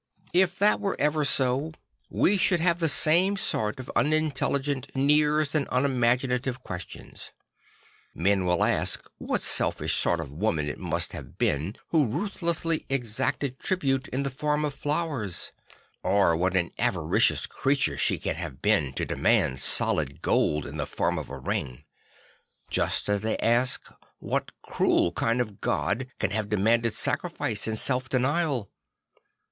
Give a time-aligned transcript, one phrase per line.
[0.33, 1.73] If that were ever so,
[2.09, 7.29] we should have the same sort of unintelli gent sneers and unimaginative questions.
[8.15, 13.59] Men will ask what selfish sort of woman it must have been who ruthlessly exacted
[13.59, 15.51] tribute in the form of flowers,
[16.01, 20.77] or what an avaricious creature she can ha ve been to demand solid gold in
[20.77, 21.83] the form of a ring;
[22.71, 23.87] just as they ask
[24.17, 28.71] what cruel kind of God can ha ve demanded sacrifice and self denial.